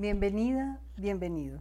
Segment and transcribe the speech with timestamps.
[0.00, 1.60] Bienvenida, bienvenido.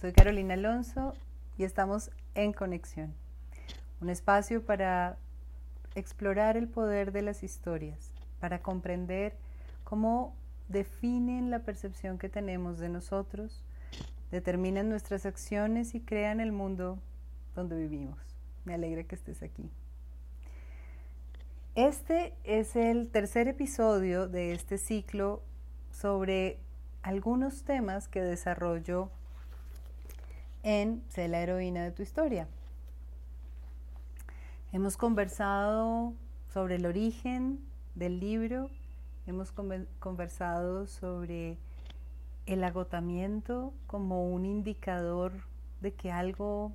[0.00, 1.12] Soy Carolina Alonso
[1.58, 3.12] y estamos en Conexión,
[4.00, 5.18] un espacio para
[5.96, 9.34] explorar el poder de las historias, para comprender
[9.82, 10.36] cómo
[10.68, 13.64] definen la percepción que tenemos de nosotros,
[14.30, 17.00] determinan nuestras acciones y crean el mundo
[17.56, 18.20] donde vivimos.
[18.64, 19.68] Me alegra que estés aquí.
[21.74, 25.42] Este es el tercer episodio de este ciclo
[25.90, 26.60] sobre
[27.02, 29.10] algunos temas que desarrollo
[30.62, 32.46] en Sé la heroína de tu historia.
[34.72, 36.12] Hemos conversado
[36.52, 37.60] sobre el origen
[37.94, 38.70] del libro,
[39.26, 39.52] hemos
[39.98, 41.56] conversado sobre
[42.46, 45.32] el agotamiento como un indicador
[45.80, 46.72] de que algo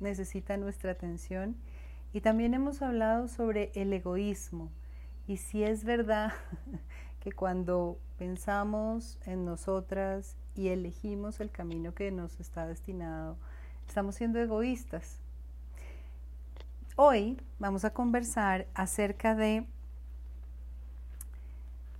[0.00, 1.56] necesita nuestra atención
[2.12, 4.70] y también hemos hablado sobre el egoísmo
[5.26, 6.32] y si es verdad
[7.26, 13.36] que cuando pensamos en nosotras y elegimos el camino que nos está destinado,
[13.84, 15.18] estamos siendo egoístas.
[16.94, 19.66] Hoy vamos a conversar acerca de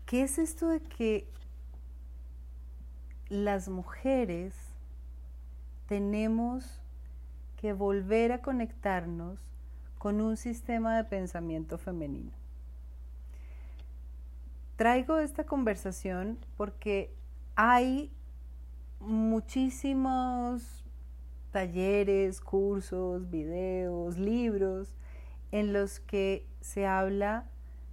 [0.04, 1.26] qué es esto de que
[3.28, 4.54] las mujeres
[5.88, 6.80] tenemos
[7.60, 9.40] que volver a conectarnos
[9.98, 12.45] con un sistema de pensamiento femenino.
[14.76, 17.14] Traigo esta conversación porque
[17.54, 18.12] hay
[19.00, 20.84] muchísimos
[21.50, 24.94] talleres, cursos, videos, libros
[25.50, 27.48] en los que se habla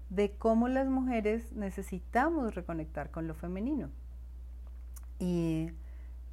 [0.09, 3.89] de cómo las mujeres necesitamos reconectar con lo femenino.
[5.19, 5.69] Y,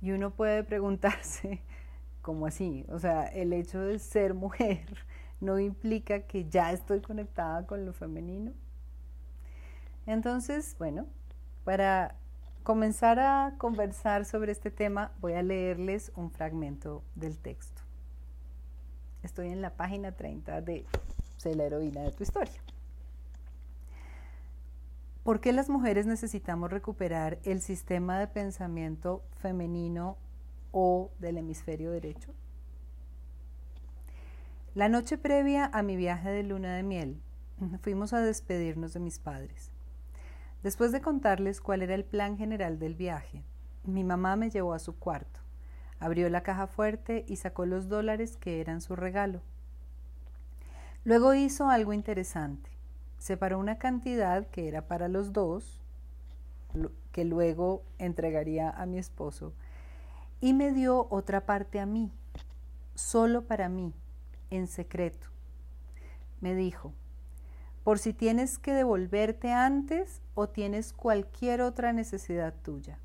[0.03, 1.63] y uno puede preguntarse,
[2.23, 2.85] ¿cómo así?
[2.89, 4.85] O sea, el hecho de ser mujer
[5.41, 8.53] no implica que ya estoy conectada con lo femenino.
[10.07, 11.07] Entonces, bueno,
[11.65, 12.17] para
[12.63, 17.83] comenzar a conversar sobre este tema, voy a leerles un fragmento del texto.
[19.23, 20.87] Estoy en la página 30 de
[21.37, 22.61] Sé la heroína de tu historia.
[25.23, 30.19] ¿Por qué las mujeres necesitamos recuperar el sistema de pensamiento femenino
[30.73, 32.35] o del hemisferio derecho?
[34.75, 37.23] La noche previa a mi viaje de luna de miel,
[37.81, 39.71] fuimos a despedirnos de mis padres.
[40.63, 43.43] Después de contarles cuál era el plan general del viaje,
[43.85, 45.41] mi mamá me llevó a su cuarto,
[45.99, 49.41] abrió la caja fuerte y sacó los dólares que eran su regalo.
[51.05, 52.69] Luego hizo algo interesante.
[53.19, 55.81] Separó una cantidad que era para los dos,
[57.13, 59.53] que luego entregaría a mi esposo,
[60.41, 62.11] y me dio otra parte a mí,
[62.95, 63.95] solo para mí,
[64.51, 65.29] en secreto.
[66.41, 66.93] Me dijo,
[67.85, 72.99] por si tienes que devolverte antes o tienes cualquier otra necesidad tuya.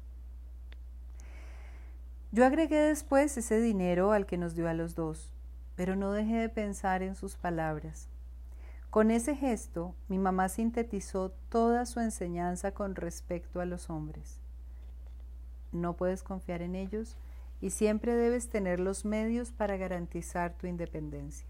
[2.31, 5.31] Yo agregué después ese dinero al que nos dio a los dos,
[5.75, 8.09] pero no dejé de pensar en sus palabras.
[8.89, 14.39] Con ese gesto, mi mamá sintetizó toda su enseñanza con respecto a los hombres.
[15.71, 17.17] No puedes confiar en ellos
[17.61, 21.47] y siempre debes tener los medios para garantizar tu independencia.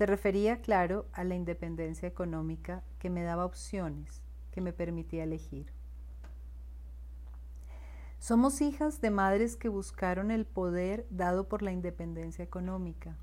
[0.00, 5.66] Se refería, claro, a la independencia económica que me daba opciones, que me permitía elegir.
[8.18, 13.14] Somos hijas de madres que buscaron el poder dado por la independencia económica.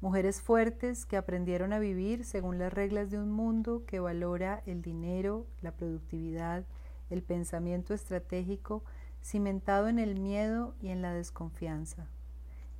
[0.00, 4.82] Mujeres fuertes que aprendieron a vivir según las reglas de un mundo que valora el
[4.82, 6.64] dinero, la productividad,
[7.10, 8.84] el pensamiento estratégico
[9.20, 12.06] cimentado en el miedo y en la desconfianza.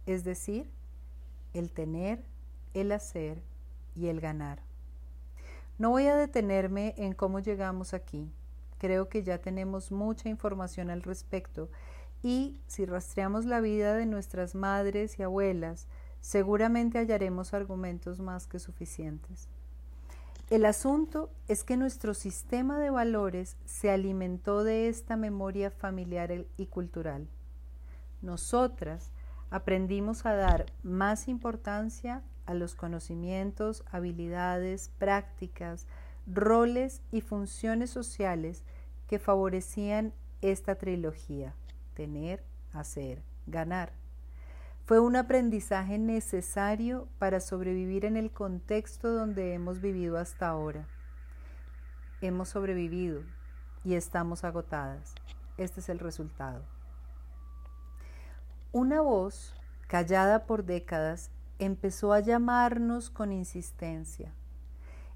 [0.06, 0.70] Es decir,
[1.54, 2.24] el tener,
[2.74, 3.42] el hacer
[3.94, 4.60] y el ganar.
[5.78, 8.30] No voy a detenerme en cómo llegamos aquí.
[8.78, 11.68] Creo que ya tenemos mucha información al respecto
[12.22, 15.86] y si rastreamos la vida de nuestras madres y abuelas,
[16.20, 19.48] seguramente hallaremos argumentos más que suficientes.
[20.50, 26.66] El asunto es que nuestro sistema de valores se alimentó de esta memoria familiar y
[26.66, 27.26] cultural.
[28.20, 29.10] Nosotras
[29.52, 35.86] aprendimos a dar más importancia a los conocimientos, habilidades, prácticas,
[36.26, 38.64] roles y funciones sociales
[39.08, 41.54] que favorecían esta trilogía,
[41.92, 43.92] tener, hacer, ganar.
[44.86, 50.88] Fue un aprendizaje necesario para sobrevivir en el contexto donde hemos vivido hasta ahora.
[52.22, 53.22] Hemos sobrevivido
[53.84, 55.14] y estamos agotadas.
[55.58, 56.64] Este es el resultado.
[58.74, 59.54] Una voz,
[59.86, 64.32] callada por décadas, empezó a llamarnos con insistencia.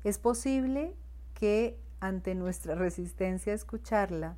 [0.05, 0.95] Es posible
[1.33, 4.37] que ante nuestra resistencia a escucharla,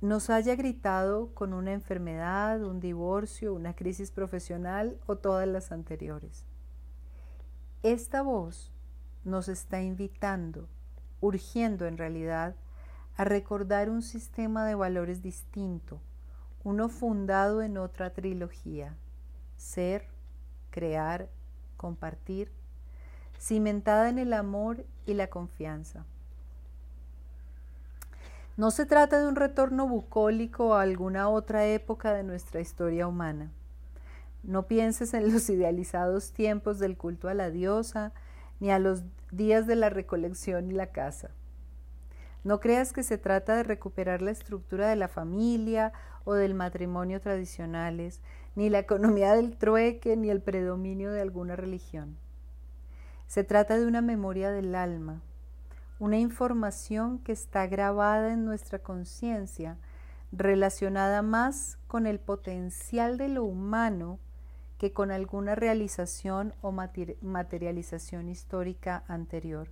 [0.00, 6.44] nos haya gritado con una enfermedad, un divorcio, una crisis profesional o todas las anteriores.
[7.84, 8.72] Esta voz
[9.22, 10.68] nos está invitando,
[11.20, 12.56] urgiendo en realidad,
[13.16, 16.00] a recordar un sistema de valores distinto,
[16.64, 18.94] uno fundado en otra trilogía,
[19.56, 20.06] ser,
[20.70, 21.28] crear,
[21.76, 22.50] compartir,
[23.40, 26.04] cimentada en el amor y la confianza.
[28.56, 33.50] No se trata de un retorno bucólico a alguna otra época de nuestra historia humana.
[34.42, 38.12] No pienses en los idealizados tiempos del culto a la diosa,
[38.60, 41.30] ni a los días de la recolección y la casa.
[42.44, 45.92] No creas que se trata de recuperar la estructura de la familia
[46.24, 48.20] o del matrimonio tradicionales,
[48.56, 52.16] ni la economía del trueque, ni el predominio de alguna religión.
[53.26, 55.22] Se trata de una memoria del alma,
[55.98, 59.78] una información que está grabada en nuestra conciencia,
[60.32, 64.18] relacionada más con el potencial de lo humano
[64.78, 69.68] que con alguna realización o materialización histórica anterior.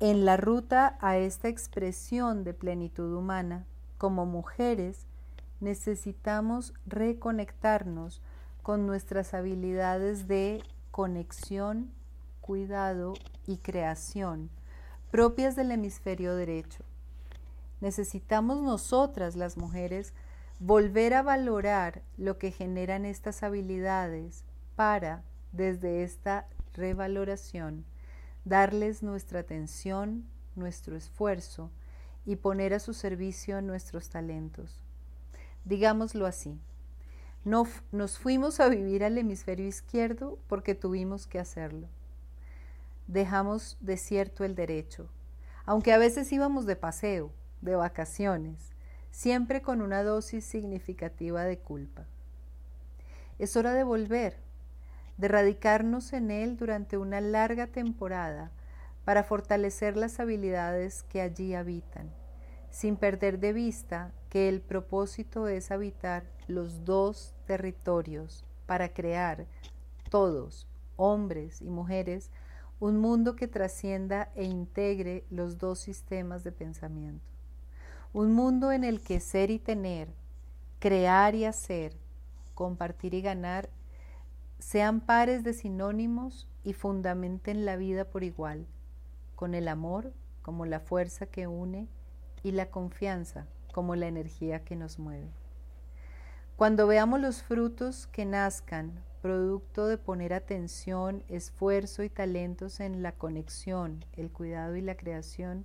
[0.00, 3.66] En la ruta a esta expresión de plenitud humana,
[3.98, 5.06] como mujeres,
[5.60, 8.22] necesitamos reconectarnos
[8.62, 11.90] con nuestras habilidades de conexión,
[12.40, 13.14] cuidado
[13.46, 14.50] y creación
[15.10, 16.84] propias del hemisferio derecho.
[17.80, 20.12] Necesitamos nosotras, las mujeres,
[20.58, 24.44] volver a valorar lo que generan estas habilidades
[24.76, 25.22] para,
[25.52, 27.84] desde esta revaloración,
[28.48, 30.24] darles nuestra atención,
[30.56, 31.70] nuestro esfuerzo
[32.24, 34.82] y poner a su servicio nuestros talentos.
[35.64, 36.58] Digámoslo así,
[37.44, 41.88] no, nos fuimos a vivir al hemisferio izquierdo porque tuvimos que hacerlo
[43.08, 45.08] dejamos desierto el derecho,
[45.64, 48.74] aunque a veces íbamos de paseo, de vacaciones,
[49.10, 52.04] siempre con una dosis significativa de culpa.
[53.38, 54.36] Es hora de volver,
[55.18, 58.50] de radicarnos en él durante una larga temporada
[59.04, 62.10] para fortalecer las habilidades que allí habitan,
[62.70, 69.46] sin perder de vista que el propósito es habitar los dos territorios para crear
[70.10, 70.66] todos,
[70.96, 72.30] hombres y mujeres,
[72.80, 77.24] un mundo que trascienda e integre los dos sistemas de pensamiento.
[78.12, 80.08] Un mundo en el que ser y tener,
[80.78, 81.96] crear y hacer,
[82.54, 83.68] compartir y ganar
[84.58, 88.66] sean pares de sinónimos y fundamenten la vida por igual,
[89.36, 90.12] con el amor
[90.42, 91.88] como la fuerza que une
[92.42, 95.30] y la confianza como la energía que nos mueve.
[96.56, 103.12] Cuando veamos los frutos que nazcan producto de poner atención, esfuerzo y talentos en la
[103.12, 105.64] conexión, el cuidado y la creación,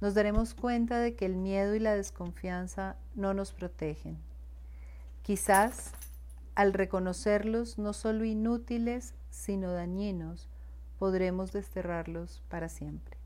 [0.00, 4.18] nos daremos cuenta de que el miedo y la desconfianza no nos protegen.
[5.22, 5.92] Quizás
[6.60, 10.46] al reconocerlos no solo inútiles, sino dañinos,
[10.98, 13.16] podremos desterrarlos para siempre.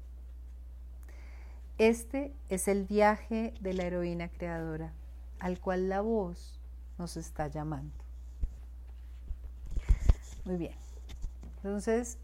[1.79, 4.93] Este es el viaje de la heroína creadora,
[5.41, 6.61] al cual la voz
[6.97, 7.97] nos está llamando.
[10.45, 10.77] Muy bien.
[11.57, 12.19] Entonces,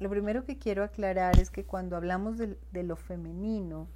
[0.00, 3.88] lo primero que quiero aclarar es que cuando hablamos de, lo femenino,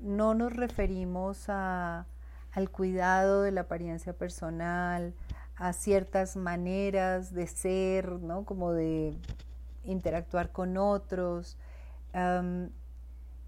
[0.00, 2.06] no nos referimos a,
[2.52, 5.14] al cuidado de la apariencia personal,
[5.62, 8.44] a ciertas maneras de ser, ¿no?
[8.44, 9.16] Como de
[9.84, 11.56] interactuar con otros.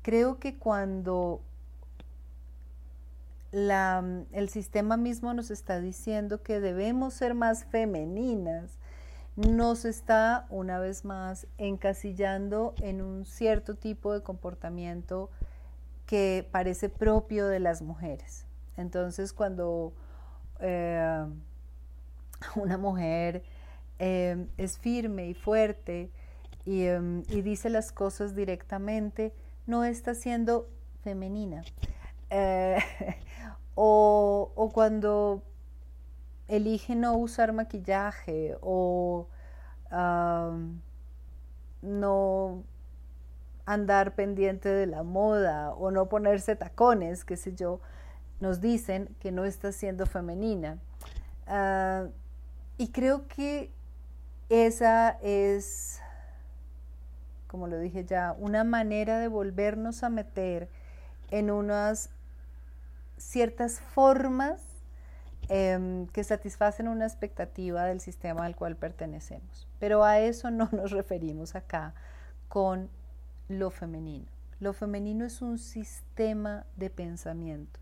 [0.03, 1.41] creo que cuando
[3.51, 8.79] el sistema mismo nos está diciendo que debemos ser más femeninas,
[9.35, 15.31] nos está una vez más encasillando en un cierto tipo de comportamiento
[16.07, 18.47] que parece propio de las mujeres.
[18.77, 19.93] Entonces cuando
[20.61, 21.27] eh,
[22.57, 23.43] una mujer
[23.99, 26.11] eh, es firme y fuerte
[26.67, 29.33] em, y, dice las cosas directamente,
[29.67, 30.69] no está siendo
[31.03, 31.63] femenina.
[32.31, 32.79] Eh,
[33.75, 35.43] o, o cuando
[36.49, 39.29] elige no usar maquillaje o
[41.83, 42.65] no
[43.67, 47.81] andar pendiente de la moda o no ponerse tacones, qué sé yo,
[48.41, 50.79] nos dicen que no está siendo femenina.
[51.47, 52.07] Ah,
[52.79, 53.71] y creo que
[54.49, 56.01] esa es,
[57.47, 60.69] como lo dije ya, una manera de volvernos a meter
[61.31, 62.11] en unas
[63.17, 64.75] ciertas formas
[65.49, 69.69] Em, que satisfacen una expectativa del sistema al cual pertenecemos.
[69.79, 71.95] Pero a eso no nos referimos acá
[72.49, 72.89] con
[73.49, 74.27] lo femenino.
[74.61, 77.81] lo femenino es un sistema de pensamiento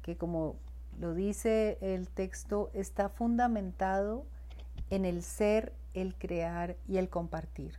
[0.00, 0.54] que como
[1.00, 4.26] lo dice el texto, está fundamentado
[4.90, 7.78] en el ser, el crear y el compartir.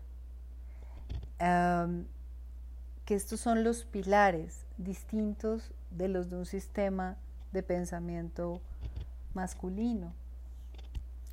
[3.06, 7.18] que estos son los pilares distintos de los de un sistema
[7.51, 8.62] de pensamiento
[9.34, 10.13] masculino,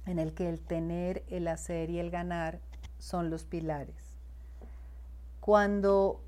[0.04, 2.60] en el que el tener, el hacer y el ganar
[2.98, 4.14] son los pilares.
[5.40, 6.20] Cuando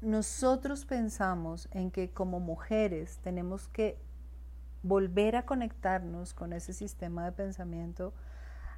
[0.00, 3.98] nosotros pensamos en que como mujeres tenemos que
[4.82, 8.14] volver a conectarnos con ese sistema de pensamiento,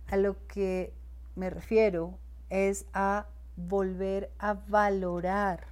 [0.08, 0.92] a lo que
[1.36, 2.18] me refiero
[2.50, 3.26] es a
[3.56, 5.66] volver a valorar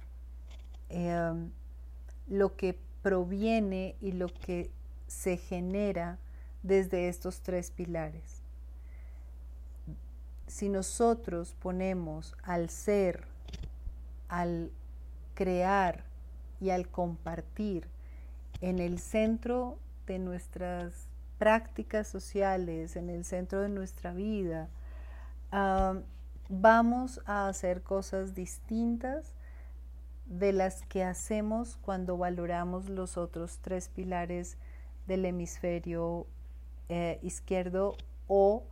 [0.89, 1.51] em,
[2.27, 4.71] lo que proviene y lo que
[5.07, 6.17] se genera
[6.63, 8.41] desde estos tres pilares.
[10.47, 13.25] Si nosotros ponemos al ser,
[14.29, 14.71] al
[15.41, 16.03] crear
[16.59, 17.87] y al compartir
[18.61, 21.07] en el centro de nuestras
[21.39, 24.69] prácticas sociales, en el centro de nuestra vida,
[26.47, 29.33] vamos a hacer cosas distintas
[30.27, 34.57] de las que hacemos cuando valoramos los otros tres pilares
[35.07, 36.27] del hemisferio
[36.87, 37.95] eh, izquierdo
[38.27, 38.63] o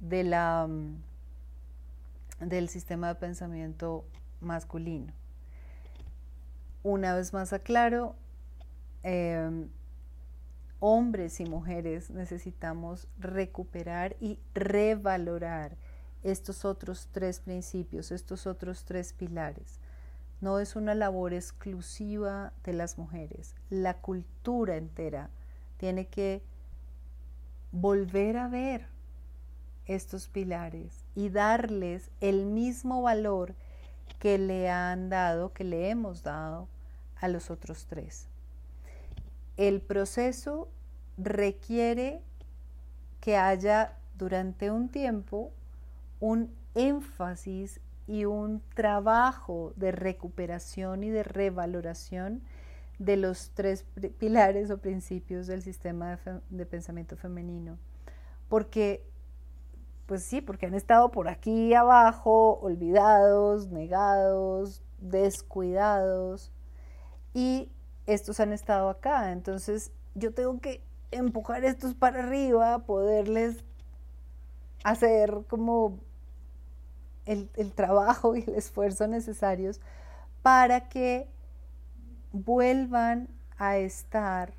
[0.00, 1.00] de la, mm,
[2.40, 4.04] del sistema de pensamiento
[4.42, 5.14] masculino.
[6.88, 8.14] Una vez más aclaro,
[9.02, 9.68] em,
[10.78, 15.76] hombres y mujeres necesitamos recuperar y revalorar
[16.22, 19.80] estos otros tres principios, estos otros tres pilares.
[20.40, 23.56] No es una labor exclusiva de las mujeres.
[23.68, 25.30] La cultura entera
[25.78, 26.40] tiene que
[27.72, 28.86] volver a ver
[29.86, 33.56] estos pilares y darles el mismo valor
[34.20, 36.68] que le han dado, que le hemos dado
[37.20, 38.28] a los otros tres.
[39.56, 40.68] El proceso
[41.16, 42.20] requiere
[43.20, 45.52] que haya durante un tiempo
[46.20, 52.42] un énfasis y un trabajo de recuperación y de revaloración
[52.98, 53.84] de los tres
[54.18, 56.18] pilares o principios del sistema
[56.48, 57.78] de, pensamiento femenino.
[58.48, 59.04] Porque,
[60.06, 66.52] pues sí, porque han estado por aquí abajo, olvidados, negados, descuidados,
[67.36, 67.68] y
[68.06, 69.30] estos han estado acá.
[69.30, 73.62] Entonces, yo tengo que empujar estos para arriba, poderles
[74.84, 75.98] hacer como
[77.26, 79.80] el, trabajo y el esfuerzo necesarios
[80.40, 81.28] para que
[82.32, 83.28] vuelvan
[83.58, 84.54] a estar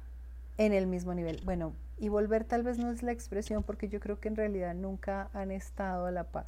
[0.60, 1.42] en el mismo nivel.
[1.46, 4.76] Bueno, y volver tal vez no es la expresión porque yo creo que en realidad
[4.76, 6.46] nunca han estado a la par.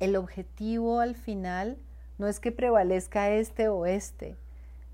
[0.00, 1.78] el objetivo al final
[2.18, 4.36] no es que prevalezca este o este,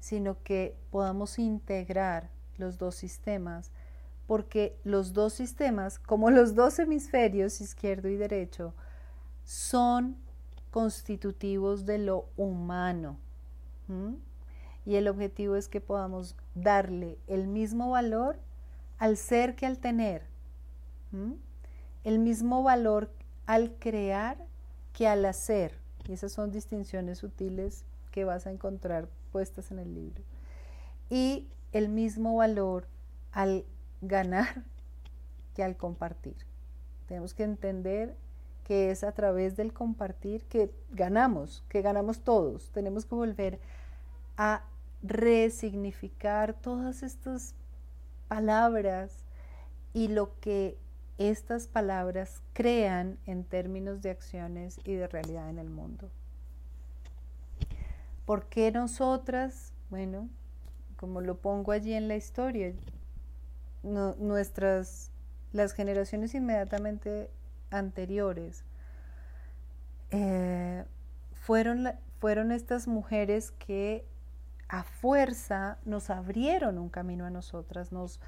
[0.01, 3.71] sino que podamos integrar los dos sistemas,
[4.27, 8.75] porque los dos sistemas, como los dos hemisferios, izquierdo y derecho,
[9.45, 10.17] son
[10.71, 13.19] constitutivos de lo humano.
[14.87, 18.39] Y el objetivo es que podamos darle el mismo valor
[18.99, 20.23] al ser que al tener,
[22.05, 23.11] el mismo valor
[23.47, 24.39] al crear
[24.93, 25.82] que al hacer.
[26.09, 30.23] Y esas son distinciones sutiles que vas a encontrar puestas en el libro.
[31.11, 32.87] Y el mismo valor
[33.33, 33.65] al
[34.01, 34.65] ganar
[35.55, 36.37] que al compartir.
[37.07, 38.17] Tenemos que entender
[38.65, 42.71] que es a través del compartir que ganamos, que ganamos todos.
[42.71, 43.59] Tenemos que volver
[44.37, 44.65] a
[45.03, 47.55] resignificar todas estas
[48.29, 49.25] palabras
[49.93, 50.79] y lo que
[51.19, 56.11] estas palabras crean en términos de acciones y de realidad en el mundo.
[58.25, 59.73] ¿Por qué nosotras?
[59.91, 60.29] Bueno,
[60.97, 62.73] como lo pongo allí en la historia,
[63.83, 65.11] nuestras,
[65.53, 67.31] las generaciones inmediatamente
[67.71, 68.65] anteriores,
[70.11, 70.85] eh,
[71.33, 71.89] fueron,
[72.21, 74.07] fueron estas mujeres que
[74.69, 78.21] a fuerza nos abrieron un camino a nosotras, nos,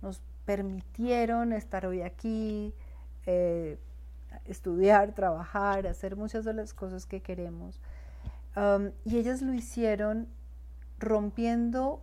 [0.00, 2.74] nos permitieron estar hoy aquí,
[3.26, 3.78] eh,
[4.44, 7.80] estudiar, trabajar, hacer muchas de las cosas que queremos.
[8.56, 10.28] Um, y ellas lo hicieron
[10.98, 12.02] rompiendo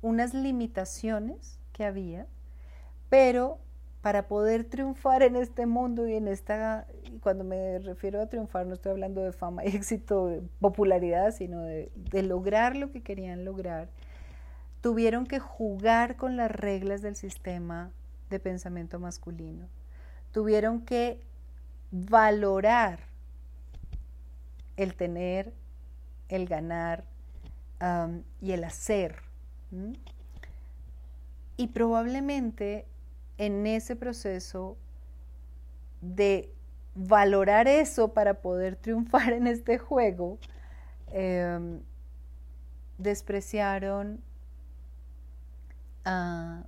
[0.00, 2.26] unas limitaciones que había,
[3.08, 3.58] pero
[4.00, 8.66] para poder triunfar en este mundo y en esta, y cuando me refiero a triunfar
[8.66, 13.88] no estoy hablando de fama éxito, popularidad, sino de lograr lo que querían lograr,
[14.82, 17.92] tuvieron que jugar con las reglas del sistema
[18.28, 19.68] de pensamiento masculino.
[20.32, 21.22] Tuvieron que
[21.92, 22.98] valorar
[24.76, 25.54] el tener,
[26.28, 27.04] el ganar
[28.40, 29.22] y el hacer.
[31.56, 32.86] Y probablemente
[33.38, 34.76] en ese proceso
[36.00, 36.52] de
[36.94, 40.38] valorar eso para poder triunfar en este juego,
[41.12, 41.80] em,
[42.98, 44.20] despreciaron
[46.04, 46.64] a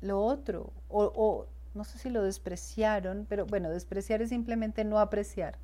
[0.00, 5.58] lo otro, o, no sé si lo despreciaron, pero bueno, despreciar es simplemente no apreciar.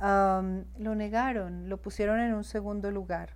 [0.00, 3.30] lo negaron, lo pusieron en un segundo lugar.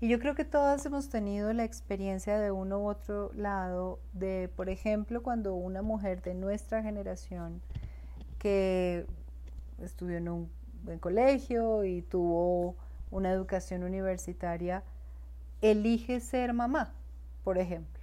[0.00, 4.48] Y yo creo que todas hemos tenido la experiencia de uno u otro lado de,
[4.54, 7.60] por ejemplo, cuando una mujer de nuestra generación
[8.38, 9.06] que
[9.82, 10.50] estudió en un
[10.84, 12.76] buen colegio y tuvo
[13.10, 14.84] una educación universitaria,
[15.62, 16.92] elige ser mamá,
[17.42, 17.97] por ejemplo,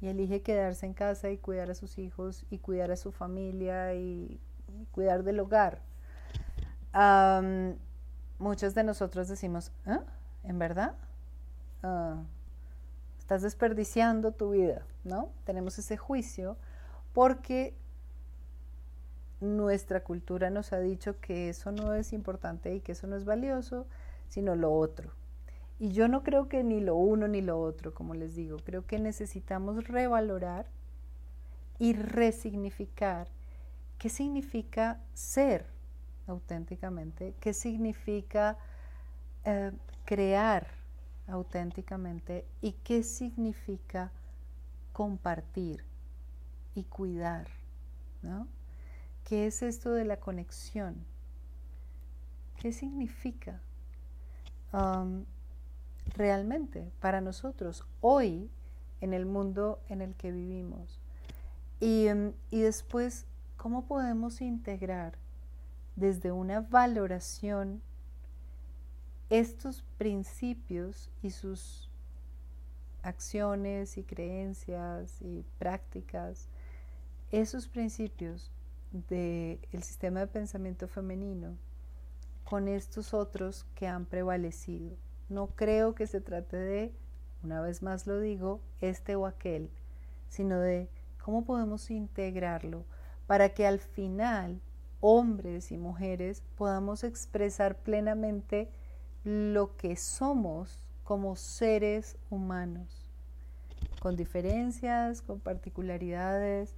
[0.00, 3.94] y elige quedarse en casa y cuidar a sus hijos y cuidar a su familia
[3.94, 4.40] y,
[4.92, 5.80] cuidar del hogar.
[8.38, 10.02] muchos de nosotros decimos, ¿Ah?
[10.44, 10.94] ¿en verdad?
[11.82, 12.22] Ah,
[13.18, 15.30] estás desperdiciando tu vida, ¿no?
[15.44, 16.56] Tenemos ese juicio
[17.12, 17.74] porque
[19.40, 23.24] nuestra cultura nos ha dicho que eso no es importante y que eso no es
[23.24, 23.86] valioso,
[24.28, 25.12] sino lo otro.
[25.78, 28.86] Y yo no creo que ni lo uno ni lo otro, como les digo, creo
[28.86, 30.66] que necesitamos revalorar
[31.78, 33.28] y resignificar
[33.98, 35.66] qué significa ser
[36.26, 38.58] auténticamente, qué significa
[39.44, 39.72] eh,
[40.04, 40.66] crear
[41.28, 44.10] auténticamente y qué significa
[44.92, 45.84] compartir
[46.74, 47.46] y cuidar,
[48.22, 48.48] ¿no?
[49.24, 50.96] ¿Qué es esto de la conexión?
[52.56, 53.60] ¿Qué significa
[54.72, 55.24] um,
[56.14, 58.50] realmente para nosotros hoy
[59.00, 61.00] en el mundo en el que vivimos?
[61.80, 65.18] Y, um, y después, ¿cómo podemos integrar
[65.96, 67.82] desde una valoración
[69.30, 71.88] estos principios y sus
[73.02, 76.48] acciones y creencias y prácticas,
[77.30, 78.50] esos principios
[78.92, 81.56] del sistema de pensamiento femenino
[82.44, 84.96] con estos otros que han prevalecido.
[85.28, 86.92] No creo que se trate de,
[87.42, 89.70] una vez más lo digo, este o aquel,
[90.28, 90.88] sino de
[91.22, 92.84] cómo podemos integrarlo
[93.26, 94.60] para que al final
[95.00, 98.70] hombres y mujeres podamos expresar plenamente
[99.24, 103.10] lo que somos como seres humanos,
[104.00, 106.74] con diferencias, con particularidades,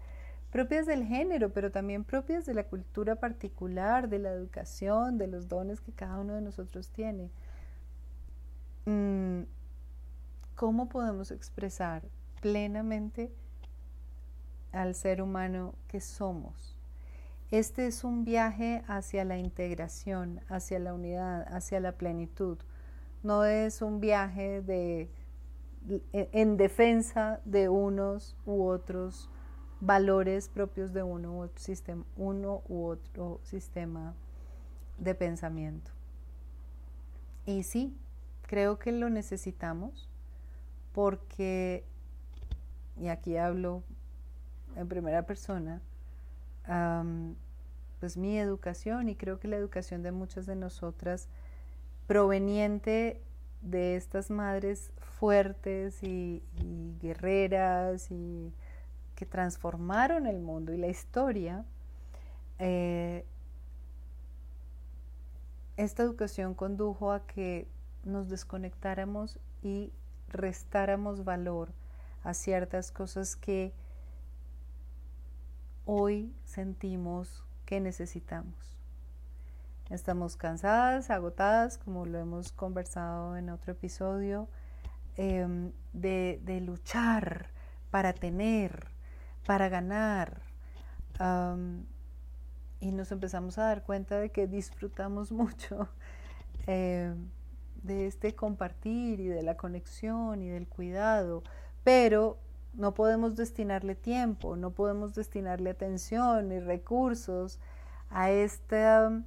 [0.50, 5.48] propias del género, pero también propias de la cultura particular, de la educación, de los
[5.48, 7.30] dones que cada uno de nosotros tiene.
[8.86, 9.42] Mm,
[10.54, 12.02] ¿Cómo podemos expresar
[12.40, 13.32] plenamente
[14.72, 16.76] al ser humano que somos?
[17.50, 22.58] Este es un viaje hacia la integración, hacia la unidad, hacia la plenitud.
[23.22, 25.10] No es un viaje de,
[26.12, 29.28] en defensa de unos u otros
[29.80, 34.14] valores propios de uno u otro sistema, uno u otro sistema
[34.98, 35.90] de pensamiento.
[37.46, 37.96] Y sí,
[38.50, 40.08] creo que lo necesitamos
[40.92, 41.84] porque,
[43.00, 43.84] y aquí hablo
[44.74, 45.80] en primera persona,
[48.00, 51.28] pues mi educación y creo que la educación de muchas de nosotras
[52.08, 53.20] proveniente
[53.60, 56.42] de estas madres fuertes y
[57.00, 58.52] guerreras y
[59.14, 61.64] que transformaron el mundo y la historia,
[62.58, 63.24] eh,
[65.76, 67.68] esta educación condujo a que
[68.04, 69.92] nos desconectáramos y
[70.28, 71.72] restáramos valor
[72.22, 73.72] a ciertas cosas que
[75.84, 78.54] hoy sentimos que necesitamos.
[79.90, 84.48] Estamos cansadas, agotadas, como lo hemos conversado en otro episodio,
[85.16, 87.48] em, de, luchar
[87.90, 88.88] para tener,
[89.46, 90.42] para ganar.
[92.80, 95.88] y nos empezamos a dar cuenta de que disfrutamos mucho
[96.66, 97.14] eh,
[97.82, 101.42] de este compartir y de la conexión y del cuidado,
[101.84, 102.38] pero
[102.74, 107.58] no podemos destinarle tiempo, no podemos destinarle atención ni recursos
[108.10, 109.22] a esta,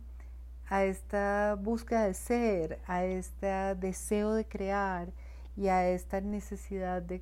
[0.68, 5.12] a esta búsqueda de ser, a este deseo de crear
[5.56, 7.22] y a esta necesidad de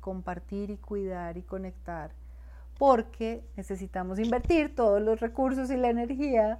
[0.00, 2.12] compartir y cuidar y conectar
[2.82, 6.58] porque necesitamos invertir todos los recursos y la energía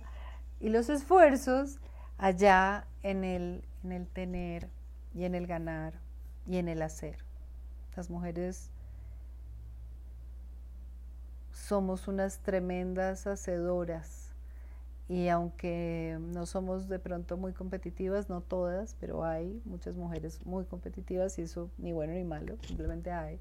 [0.60, 1.80] y los esfuerzos
[2.16, 4.68] allá en el, en el tener
[5.14, 5.94] y en el ganar
[6.46, 7.18] y en el hacer.
[7.96, 8.70] Las mujeres
[11.52, 14.32] somos unas tremendas hacedoras
[15.08, 20.64] y aunque no somos de pronto muy competitivas, no todas, pero hay muchas mujeres muy
[20.64, 23.38] competitivas y eso ni bueno ni malo, simplemente hay.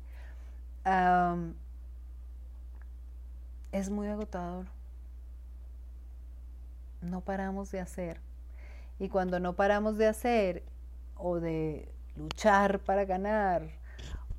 [3.71, 4.65] es muy agotador.
[7.01, 8.19] No paramos de hacer.
[9.01, 10.61] Y cuando no paramos de hacer
[11.15, 13.67] o de luchar para ganar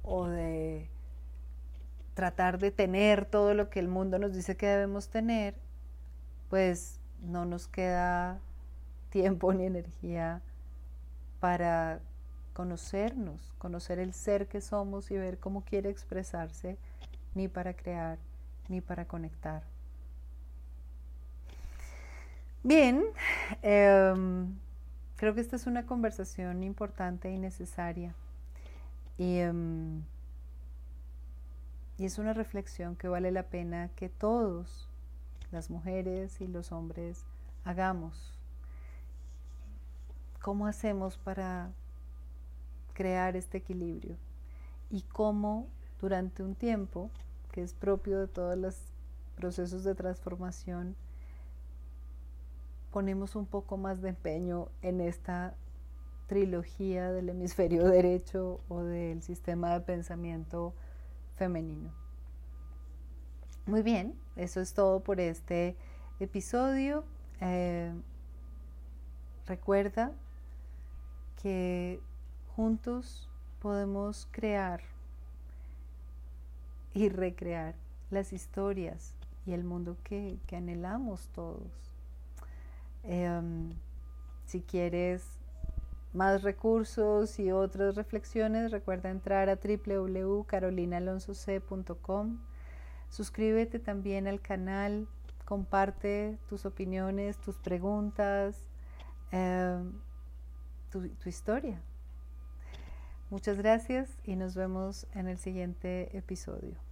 [0.05, 0.89] o de
[2.15, 5.57] tratar de tener todo lo que el mundo nos dice que debemos tener,
[6.49, 8.39] pues no nos queda
[9.11, 10.43] tiempo ni energía
[11.41, 11.99] para
[12.53, 16.79] conocernos, conocer el ser que somos y ver cómo quiere expresarse,
[17.35, 18.17] ni para crear,
[18.69, 19.72] ni para conectar.
[22.65, 23.03] Bien,
[23.63, 24.55] em,
[25.17, 28.15] creo que esta es una conversación importante y necesaria.
[29.19, 30.03] Y, em,
[31.99, 34.89] y es una reflexión que vale la pena que todos
[35.51, 37.25] las mujeres y los hombres
[37.65, 38.33] hagamos.
[40.41, 41.73] ¿Cómo hacemos para
[42.95, 44.17] crear este equilibrio?
[44.89, 45.67] Y cómo
[46.01, 47.11] durante un tiempo,
[47.51, 48.77] que es propio de todos los
[49.37, 50.95] procesos de transformación,
[52.93, 55.55] ponemos un poco más de empeño en esta
[56.27, 60.75] trilogía del hemisferio derecho o del sistema de pensamiento
[61.37, 61.91] femenino.
[63.67, 65.77] Muy bien, eso es todo por este
[66.21, 67.05] episodio.
[67.41, 67.93] Eh,
[69.47, 70.13] recuerda
[71.43, 72.01] que
[72.55, 73.29] juntos
[73.61, 74.83] podemos crear
[76.95, 77.75] y recrear
[78.11, 79.15] las historias
[79.47, 81.92] y el mundo que, anhelamos todos.
[83.05, 83.71] Em,
[84.47, 85.25] si quieres
[86.13, 92.39] más recursos y otras reflexiones, recuerda entrar a www.carolinalonsoc.com
[93.13, 95.07] Suscríbete también al canal,
[95.45, 98.57] comparte tus opiniones, tus preguntas,
[99.31, 99.93] em,
[100.91, 101.79] tu historia.
[103.29, 106.92] Muchas gracias y nos vemos en el siguiente episodio.